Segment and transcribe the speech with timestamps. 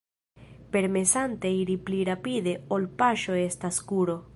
[0.75, 4.23] Permesante iri pli rapide ol paŝo estas kuro.